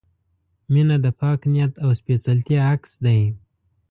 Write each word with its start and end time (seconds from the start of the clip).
•مینه 0.71 0.95
د 1.05 1.07
پاک 1.19 1.39
نیت 1.51 1.73
او 1.83 1.89
سپېڅلتیا 1.99 2.61
عکس 2.73 2.91
دی. 3.05 3.21